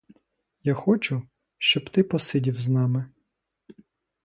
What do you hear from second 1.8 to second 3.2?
ти посидів з нами.